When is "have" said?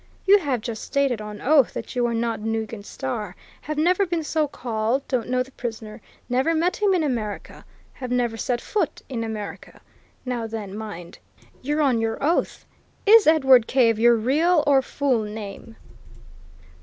0.39-0.61, 3.61-3.77, 7.93-8.09